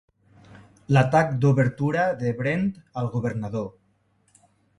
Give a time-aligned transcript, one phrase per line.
[0.95, 2.65] L'atac d'obertura de Brent
[3.03, 3.71] al Governador!